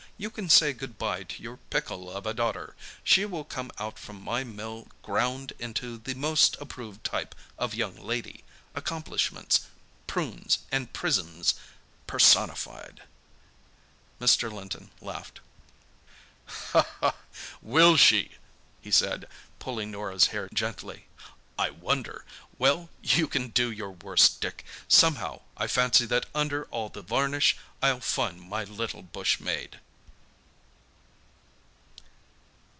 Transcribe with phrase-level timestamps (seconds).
[0.17, 2.75] —you can say good bye to your pickle of a daughter.
[3.03, 7.95] She will come out from my mill ground into the most approved type of young
[7.95, 9.61] lady—accomplishments,
[10.05, 11.55] prunes and prisms
[12.05, 13.01] personified!"
[14.19, 14.53] Mr.
[14.53, 15.39] Linton laughed.
[17.63, 18.33] "Will she?"
[18.79, 19.25] he said,
[19.57, 21.07] pulling Norah's hair gently.
[21.57, 22.25] "I wonder!
[22.59, 24.63] Well, you can do your worst, Dick.
[24.87, 29.79] Somehow, I fancy that under all the varnish I'll find my little bush maid."